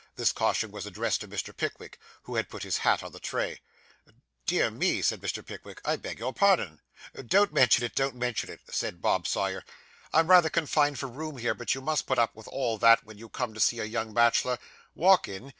This 0.15 0.31
caution 0.31 0.71
was 0.71 0.87
addressed 0.87 1.21
to 1.21 1.27
Mr. 1.27 1.55
Pickwick, 1.55 1.99
who 2.23 2.33
had 2.33 2.49
put 2.49 2.63
his 2.63 2.77
hat 2.77 3.03
in 3.03 3.11
the 3.11 3.19
tray. 3.19 3.61
'Dear 4.47 4.71
me,' 4.71 5.03
said 5.03 5.21
Mr. 5.21 5.45
Pickwick, 5.45 5.79
'I 5.85 5.97
beg 5.97 6.17
your 6.17 6.33
pardon.' 6.33 6.81
'Don't 7.23 7.53
mention 7.53 7.83
it, 7.83 7.93
don't 7.93 8.15
mention 8.15 8.49
it,' 8.49 8.61
said 8.67 8.99
Bob 8.99 9.27
Sawyer. 9.27 9.63
'I'm 10.11 10.25
rather 10.31 10.49
confined 10.49 10.97
for 10.97 11.05
room 11.07 11.37
here, 11.37 11.53
but 11.53 11.75
you 11.75 11.81
must 11.81 12.07
put 12.07 12.17
up 12.17 12.35
with 12.35 12.47
all 12.47 12.79
that, 12.79 13.03
when 13.05 13.19
you 13.19 13.29
come 13.29 13.53
to 13.53 13.59
see 13.59 13.77
a 13.77 13.83
young 13.85 14.11
bachelor. 14.11 14.57
Walk 14.95 15.27
in. 15.27 15.49